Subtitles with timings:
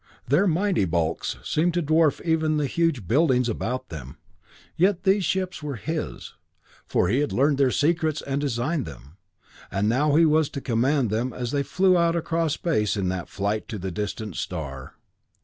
[0.27, 4.17] Their mighty bulks seemed to dwarf even the huge buildings about them.
[4.75, 6.33] Yet these ships were his
[6.87, 9.17] for he had learned their secrets and designed them,
[9.69, 13.29] and now he was to command them as they flew out across space in that
[13.29, 14.95] flight to the distant star.